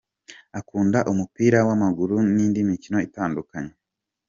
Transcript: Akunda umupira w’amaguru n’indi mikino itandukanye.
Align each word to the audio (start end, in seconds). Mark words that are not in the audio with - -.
Akunda 0.59 0.99
umupira 1.11 1.59
w’amaguru 1.67 2.15
n’indi 2.33 2.59
mikino 2.69 2.97
itandukanye. 3.07 3.73